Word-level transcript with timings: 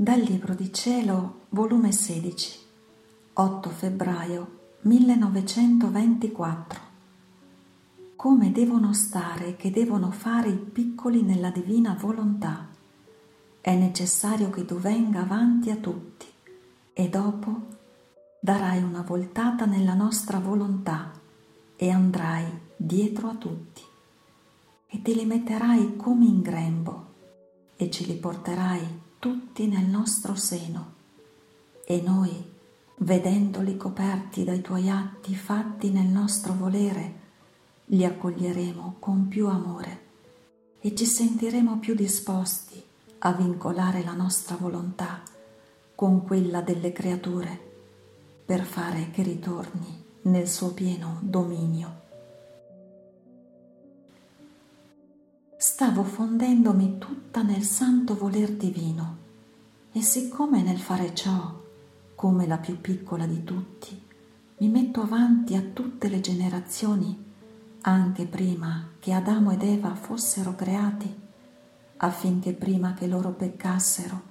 Dal 0.00 0.20
Libro 0.20 0.54
di 0.54 0.72
Cielo, 0.72 1.46
volume 1.48 1.90
16, 1.90 2.58
8 3.32 3.68
febbraio 3.68 4.58
1924. 4.82 6.80
Come 8.14 8.52
devono 8.52 8.92
stare 8.92 9.48
e 9.48 9.56
che 9.56 9.72
devono 9.72 10.12
fare 10.12 10.50
i 10.50 10.56
piccoli 10.56 11.22
nella 11.22 11.50
divina 11.50 11.96
volontà. 11.98 12.68
È 13.60 13.74
necessario 13.74 14.50
che 14.50 14.64
tu 14.64 14.76
venga 14.76 15.22
avanti 15.22 15.70
a 15.70 15.76
tutti 15.76 16.26
e 16.92 17.08
dopo 17.08 17.62
darai 18.38 18.80
una 18.80 19.02
voltata 19.02 19.64
nella 19.64 19.94
nostra 19.94 20.38
volontà 20.38 21.10
e 21.74 21.90
andrai 21.90 22.44
dietro 22.76 23.30
a 23.30 23.34
tutti 23.34 23.82
e 24.86 25.02
te 25.02 25.12
li 25.12 25.24
metterai 25.24 25.96
come 25.96 26.24
in 26.24 26.40
grembo 26.40 27.06
e 27.74 27.90
ce 27.90 28.04
li 28.04 28.14
porterai 28.14 29.06
tutti 29.18 29.66
nel 29.66 29.86
nostro 29.86 30.34
seno 30.36 30.94
e 31.84 32.00
noi, 32.00 32.30
vedendoli 32.98 33.76
coperti 33.76 34.44
dai 34.44 34.60
tuoi 34.60 34.88
atti 34.90 35.34
fatti 35.34 35.90
nel 35.90 36.06
nostro 36.06 36.52
volere, 36.52 37.26
li 37.86 38.04
accoglieremo 38.04 38.96
con 38.98 39.26
più 39.28 39.48
amore 39.48 40.06
e 40.80 40.94
ci 40.94 41.06
sentiremo 41.06 41.78
più 41.78 41.94
disposti 41.94 42.80
a 43.18 43.32
vincolare 43.32 44.04
la 44.04 44.12
nostra 44.12 44.56
volontà 44.56 45.22
con 45.94 46.22
quella 46.24 46.60
delle 46.60 46.92
creature 46.92 47.66
per 48.44 48.62
fare 48.64 49.10
che 49.10 49.22
ritorni 49.22 50.04
nel 50.22 50.48
suo 50.48 50.72
pieno 50.72 51.18
dominio. 51.22 52.07
Stavo 55.60 56.04
fondendomi 56.04 56.98
tutta 56.98 57.42
nel 57.42 57.64
santo 57.64 58.14
voler 58.14 58.52
divino. 58.52 59.16
E 59.90 60.00
siccome 60.02 60.62
nel 60.62 60.78
fare 60.78 61.12
ciò, 61.16 61.52
come 62.14 62.46
la 62.46 62.58
più 62.58 62.80
piccola 62.80 63.26
di 63.26 63.42
tutti, 63.42 64.00
mi 64.58 64.68
metto 64.68 65.02
avanti 65.02 65.56
a 65.56 65.60
tutte 65.60 66.08
le 66.08 66.20
generazioni, 66.20 67.24
anche 67.80 68.26
prima 68.26 68.90
che 69.00 69.12
Adamo 69.12 69.50
ed 69.50 69.64
Eva 69.64 69.96
fossero 69.96 70.54
creati, 70.54 71.12
affinché 71.96 72.52
prima 72.52 72.94
che 72.94 73.08
loro 73.08 73.32
peccassero, 73.32 74.22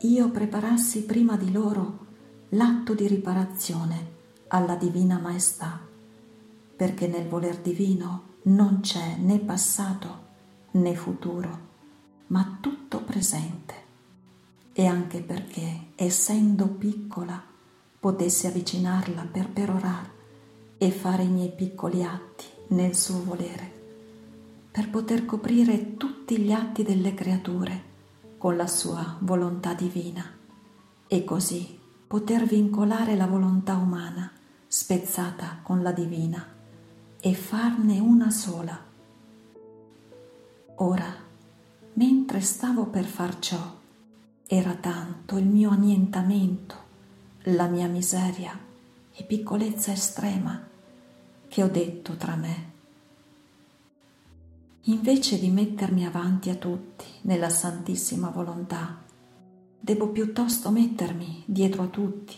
io 0.00 0.28
preparassi 0.30 1.04
prima 1.04 1.36
di 1.36 1.52
loro 1.52 2.06
l'atto 2.48 2.94
di 2.94 3.06
riparazione 3.06 4.12
alla 4.48 4.74
divina 4.74 5.20
maestà, 5.20 5.78
perché 6.74 7.06
nel 7.06 7.28
voler 7.28 7.58
divino 7.58 8.32
non 8.42 8.80
c'è 8.80 9.16
né 9.18 9.38
passato 9.38 10.23
né 10.74 10.94
futuro, 10.94 11.58
ma 12.28 12.58
tutto 12.60 13.02
presente. 13.02 13.74
E 14.72 14.86
anche 14.86 15.20
perché, 15.20 15.88
essendo 15.94 16.66
piccola, 16.66 17.40
potessi 18.00 18.46
avvicinarla 18.46 19.26
per 19.30 19.48
perorare 19.50 20.12
e 20.78 20.90
fare 20.90 21.22
i 21.22 21.28
miei 21.28 21.52
piccoli 21.52 22.02
atti 22.02 22.44
nel 22.68 22.96
suo 22.96 23.22
volere, 23.22 23.72
per 24.70 24.90
poter 24.90 25.24
coprire 25.24 25.96
tutti 25.96 26.38
gli 26.38 26.50
atti 26.50 26.82
delle 26.82 27.14
creature 27.14 27.92
con 28.36 28.56
la 28.56 28.66
sua 28.66 29.16
volontà 29.20 29.74
divina 29.74 30.24
e 31.06 31.24
così 31.24 31.78
poter 32.06 32.44
vincolare 32.44 33.14
la 33.16 33.26
volontà 33.26 33.76
umana 33.76 34.30
spezzata 34.66 35.60
con 35.62 35.82
la 35.82 35.92
divina 35.92 36.44
e 37.20 37.34
farne 37.34 38.00
una 38.00 38.30
sola 38.30 38.92
Ora, 40.78 41.14
mentre 41.92 42.40
stavo 42.40 42.86
per 42.86 43.04
far 43.04 43.38
ciò, 43.38 43.76
era 44.44 44.74
tanto 44.74 45.36
il 45.36 45.46
mio 45.46 45.70
annientamento, 45.70 46.74
la 47.44 47.68
mia 47.68 47.86
miseria 47.86 48.58
e 49.12 49.22
piccolezza 49.22 49.92
estrema, 49.92 50.60
che 51.46 51.62
ho 51.62 51.68
detto 51.68 52.16
tra 52.16 52.34
me, 52.34 52.72
invece 54.82 55.38
di 55.38 55.48
mettermi 55.48 56.04
avanti 56.04 56.50
a 56.50 56.56
tutti 56.56 57.04
nella 57.22 57.50
santissima 57.50 58.30
volontà, 58.30 59.00
devo 59.78 60.08
piuttosto 60.08 60.70
mettermi 60.70 61.44
dietro 61.46 61.84
a 61.84 61.86
tutti, 61.88 62.34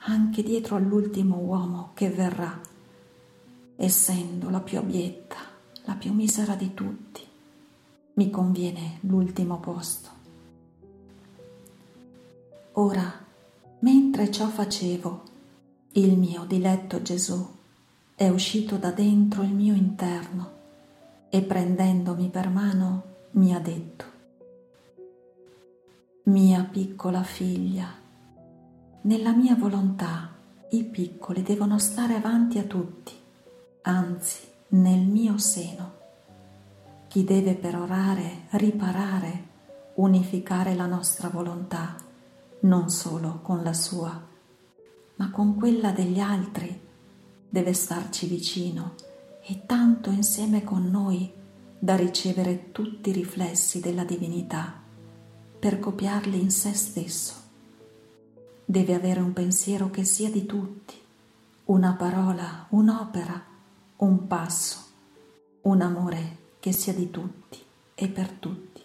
anche 0.00 0.42
dietro 0.42 0.76
all'ultimo 0.76 1.38
uomo 1.38 1.92
che 1.94 2.10
verrà, 2.10 2.60
essendo 3.76 4.50
la 4.50 4.60
più 4.60 4.76
abietta, 4.76 5.36
la 5.84 5.94
più 5.94 6.12
misera 6.12 6.54
di 6.54 6.74
tutti 6.74 7.27
mi 8.18 8.30
conviene 8.30 8.98
l'ultimo 9.02 9.60
posto. 9.60 10.10
Ora, 12.72 13.12
mentre 13.78 14.30
ciò 14.32 14.48
facevo, 14.48 15.22
il 15.92 16.18
mio 16.18 16.44
diletto 16.44 17.00
Gesù 17.00 17.46
è 18.16 18.28
uscito 18.28 18.76
da 18.76 18.90
dentro 18.90 19.42
il 19.42 19.54
mio 19.54 19.72
interno 19.72 20.56
e 21.28 21.42
prendendomi 21.42 22.28
per 22.28 22.48
mano 22.48 23.02
mi 23.32 23.54
ha 23.54 23.60
detto, 23.60 24.04
mia 26.24 26.64
piccola 26.64 27.22
figlia, 27.22 27.86
nella 29.02 29.30
mia 29.30 29.54
volontà 29.54 30.34
i 30.70 30.82
piccoli 30.82 31.42
devono 31.42 31.78
stare 31.78 32.16
avanti 32.16 32.58
a 32.58 32.64
tutti, 32.64 33.12
anzi 33.82 34.40
nel 34.70 35.06
mio 35.06 35.38
seno 35.38 35.97
chi 37.08 37.24
deve 37.24 37.54
perorare, 37.54 38.48
riparare, 38.50 39.46
unificare 39.94 40.74
la 40.74 40.84
nostra 40.84 41.28
volontà, 41.28 41.96
non 42.60 42.90
solo 42.90 43.40
con 43.42 43.62
la 43.62 43.72
sua, 43.72 44.26
ma 45.16 45.30
con 45.30 45.56
quella 45.56 45.90
degli 45.90 46.20
altri, 46.20 46.78
deve 47.48 47.72
starci 47.72 48.26
vicino 48.26 48.94
e 49.42 49.62
tanto 49.64 50.10
insieme 50.10 50.62
con 50.64 50.90
noi 50.90 51.32
da 51.78 51.96
ricevere 51.96 52.72
tutti 52.72 53.08
i 53.08 53.14
riflessi 53.14 53.80
della 53.80 54.04
divinità 54.04 54.74
per 55.58 55.78
copiarli 55.78 56.38
in 56.38 56.50
se 56.50 56.74
stesso. 56.74 57.34
Deve 58.66 58.94
avere 58.94 59.20
un 59.20 59.32
pensiero 59.32 59.88
che 59.88 60.04
sia 60.04 60.30
di 60.30 60.44
tutti, 60.44 60.94
una 61.66 61.94
parola, 61.94 62.66
un'opera, 62.68 63.42
un 63.96 64.26
passo, 64.26 64.78
un 65.62 65.80
amore 65.80 66.37
che 66.60 66.72
sia 66.72 66.92
di 66.92 67.10
tutti 67.10 67.58
e 67.94 68.08
per 68.08 68.30
tutti. 68.30 68.82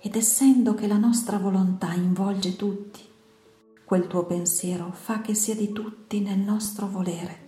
Ed 0.00 0.14
essendo 0.14 0.74
che 0.74 0.86
la 0.86 0.96
nostra 0.96 1.38
volontà 1.38 1.92
involge 1.92 2.56
tutti, 2.56 3.00
quel 3.84 4.06
tuo 4.06 4.24
pensiero 4.24 4.92
fa 4.92 5.20
che 5.20 5.34
sia 5.34 5.54
di 5.54 5.72
tutti 5.72 6.20
nel 6.20 6.38
nostro 6.38 6.88
volere. 6.88 7.46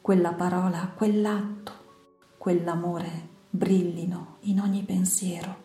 Quella 0.00 0.32
parola, 0.32 0.90
quell'atto, 0.94 1.72
quell'amore 2.38 3.28
brillino 3.50 4.38
in 4.40 4.60
ogni 4.60 4.82
pensiero, 4.82 5.56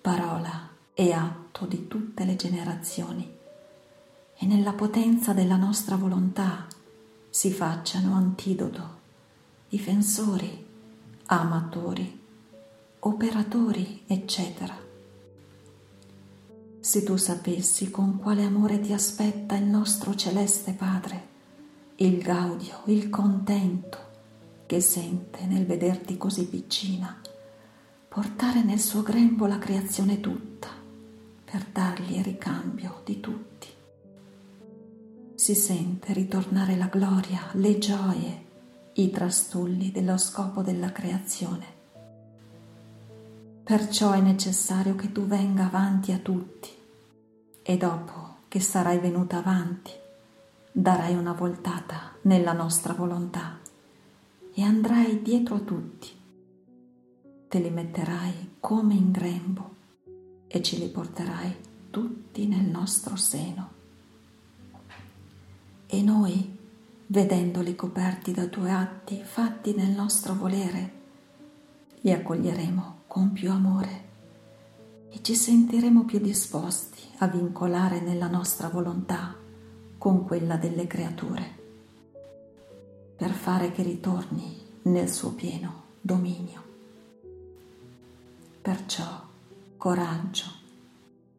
parola 0.00 0.68
e 0.94 1.12
atto 1.12 1.66
di 1.66 1.88
tutte 1.88 2.24
le 2.24 2.36
generazioni 2.36 3.36
e 4.40 4.46
nella 4.46 4.72
potenza 4.72 5.32
della 5.32 5.56
nostra 5.56 5.96
volontà 5.96 6.66
si 7.28 7.50
facciano 7.50 8.14
antidoto, 8.14 8.96
difensori 9.68 10.66
amatori, 11.30 12.18
operatori, 13.00 14.02
eccetera. 14.06 14.74
Se 16.80 17.02
tu 17.02 17.16
sapessi 17.16 17.90
con 17.90 18.16
quale 18.16 18.44
amore 18.44 18.80
ti 18.80 18.94
aspetta 18.94 19.54
il 19.54 19.64
nostro 19.64 20.14
celeste 20.14 20.72
Padre, 20.72 21.26
il 21.96 22.22
gaudio, 22.22 22.80
il 22.86 23.10
contento 23.10 23.98
che 24.64 24.80
sente 24.80 25.44
nel 25.44 25.66
vederti 25.66 26.16
così 26.16 26.46
piccina, 26.46 27.20
portare 28.08 28.62
nel 28.62 28.80
suo 28.80 29.02
grembo 29.02 29.44
la 29.44 29.58
creazione 29.58 30.20
tutta 30.20 30.68
per 31.44 31.66
dargli 31.70 32.22
ricambio 32.22 33.02
di 33.04 33.20
tutti. 33.20 33.68
Si 35.34 35.54
sente 35.54 36.14
ritornare 36.14 36.74
la 36.76 36.86
gloria, 36.86 37.50
le 37.52 37.76
gioie, 37.76 38.46
i 38.98 39.10
trastulli 39.10 39.92
dello 39.92 40.18
scopo 40.18 40.60
della 40.60 40.90
creazione. 40.90 41.76
Perciò 43.62 44.10
è 44.10 44.20
necessario 44.20 44.96
che 44.96 45.12
tu 45.12 45.24
venga 45.24 45.66
avanti 45.66 46.10
a 46.10 46.18
tutti 46.18 46.68
e 47.62 47.76
dopo 47.76 48.38
che 48.48 48.58
sarai 48.58 48.98
venuta 48.98 49.36
avanti 49.36 49.92
darai 50.72 51.14
una 51.14 51.32
voltata 51.32 52.16
nella 52.22 52.52
nostra 52.52 52.92
volontà 52.92 53.60
e 54.52 54.62
andrai 54.62 55.22
dietro 55.22 55.56
a 55.56 55.60
tutti. 55.60 56.08
Te 57.46 57.58
li 57.60 57.70
metterai 57.70 58.56
come 58.58 58.94
in 58.94 59.12
grembo 59.12 59.74
e 60.48 60.60
ce 60.60 60.76
li 60.76 60.88
porterai 60.88 61.54
tutti 61.90 62.48
nel 62.48 62.64
nostro 62.64 63.14
seno. 63.14 63.76
E 65.86 66.02
noi 66.02 66.57
vedendoli 67.10 67.74
coperti 67.74 68.32
da 68.32 68.46
tuoi 68.46 68.70
atti 68.70 69.22
fatti 69.22 69.74
nel 69.74 69.90
nostro 69.90 70.34
volere, 70.34 70.92
li 72.00 72.12
accoglieremo 72.12 73.02
con 73.06 73.32
più 73.32 73.50
amore 73.50 74.06
e 75.08 75.22
ci 75.22 75.34
sentiremo 75.34 76.04
più 76.04 76.18
disposti 76.18 77.00
a 77.18 77.26
vincolare 77.26 78.00
nella 78.00 78.28
nostra 78.28 78.68
volontà 78.68 79.34
con 79.96 80.24
quella 80.26 80.56
delle 80.56 80.86
creature, 80.86 81.56
per 83.16 83.30
fare 83.30 83.72
che 83.72 83.82
ritorni 83.82 84.60
nel 84.82 85.10
suo 85.10 85.32
pieno 85.32 85.84
dominio. 86.02 86.62
Perciò 88.60 89.26
coraggio, 89.78 90.44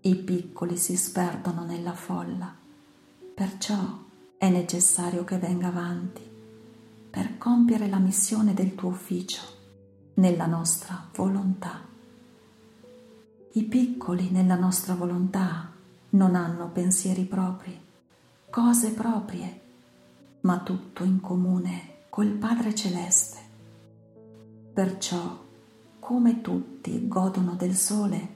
i 0.01 0.16
piccoli 0.16 0.77
si 0.77 0.98
sperdono 0.98 1.63
nella 1.63 1.94
folla, 1.94 2.54
perciò 3.36 4.07
è 4.39 4.47
necessario 4.47 5.25
che 5.25 5.38
venga 5.38 5.68
avanti 5.68 6.21
per 7.09 7.38
compiere 7.38 7.89
la 7.89 7.97
missione 7.97 8.53
del 8.53 8.74
tuo 8.74 8.88
ufficio 8.88 9.41
nella 10.13 10.45
nostra 10.45 11.09
volontà. 11.13 11.81
I 13.51 13.63
piccoli 13.63 14.30
nella 14.30 14.56
nostra 14.56 14.95
volontà 14.95 15.69
non 16.12 16.36
hanno 16.36 16.69
pensieri 16.69 17.25
propri, 17.25 17.77
cose 18.50 18.91
proprie, 18.91 19.62
ma 20.42 20.59
tutto 20.59 21.03
in 21.03 21.19
comune 21.19 22.06
col 22.07 22.30
Padre 22.30 22.74
Celeste. 22.74 23.39
Perciò, 24.71 25.38
come 26.00 26.39
tutti 26.39 27.09
godono 27.09 27.56
del 27.56 27.75
sole, 27.75 28.35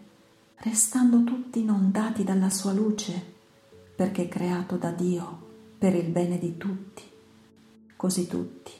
restando 0.55 1.23
tutti 1.23 1.61
inondati 1.61 2.25
dalla 2.25 2.49
sua 2.49 2.73
luce, 2.73 3.35
perché 3.95 4.27
creato 4.27 4.75
da 4.75 4.91
Dio 4.91 5.51
per 5.83 5.95
il 5.95 6.07
bene 6.07 6.39
di 6.39 6.55
tutti, 6.55 7.03
così 7.97 8.25
tutti 8.25 8.71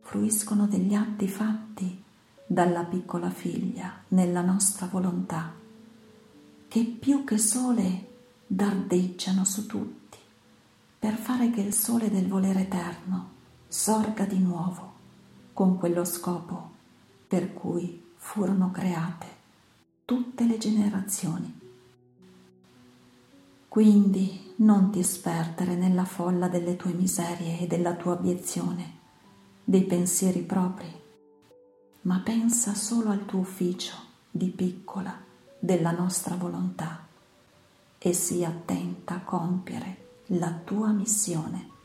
fruiscono 0.00 0.66
degli 0.66 0.94
atti 0.94 1.28
fatti 1.28 2.02
dalla 2.46 2.82
piccola 2.84 3.28
figlia 3.28 3.92
nella 4.08 4.40
nostra 4.40 4.86
volontà, 4.86 5.52
che 6.66 6.96
più 6.98 7.24
che 7.24 7.36
sole 7.36 8.06
dardeggiano 8.46 9.44
su 9.44 9.66
tutti, 9.66 10.16
per 10.98 11.16
fare 11.16 11.50
che 11.50 11.60
il 11.60 11.74
sole 11.74 12.08
del 12.08 12.26
volere 12.26 12.62
eterno 12.62 13.32
sorga 13.68 14.24
di 14.24 14.38
nuovo 14.38 14.94
con 15.52 15.76
quello 15.76 16.06
scopo 16.06 16.70
per 17.28 17.52
cui 17.52 18.02
furono 18.16 18.70
create 18.70 19.26
tutte 20.06 20.46
le 20.46 20.56
generazioni. 20.56 21.55
Quindi 23.76 24.54
non 24.56 24.90
ti 24.90 25.02
sperdere 25.02 25.74
nella 25.74 26.06
folla 26.06 26.48
delle 26.48 26.76
tue 26.76 26.94
miserie 26.94 27.60
e 27.60 27.66
della 27.66 27.92
tua 27.92 28.12
obiezione, 28.12 29.00
dei 29.62 29.84
pensieri 29.84 30.40
propri, 30.40 30.90
ma 32.00 32.18
pensa 32.24 32.72
solo 32.72 33.10
al 33.10 33.26
tuo 33.26 33.40
ufficio 33.40 33.92
di 34.30 34.46
piccola 34.46 35.14
della 35.58 35.90
nostra 35.90 36.36
volontà 36.36 37.06
e 37.98 38.12
sii 38.14 38.46
attenta 38.46 39.16
a 39.16 39.20
compiere 39.20 40.22
la 40.28 40.58
tua 40.64 40.88
missione. 40.88 41.75